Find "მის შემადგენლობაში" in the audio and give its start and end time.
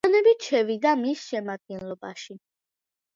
1.01-2.39